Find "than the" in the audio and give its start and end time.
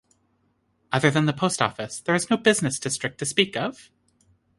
1.11-1.31